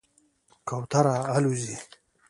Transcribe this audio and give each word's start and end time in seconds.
کوتره 0.67 1.15
الوځي. 1.35 1.75